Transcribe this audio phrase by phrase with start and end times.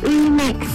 [0.00, 0.67] 七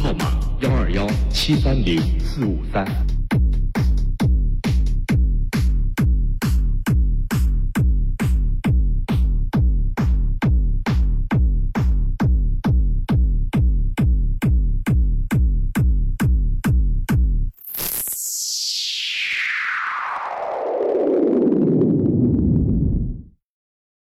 [0.00, 3.19] 号码：幺二幺七三零四五三。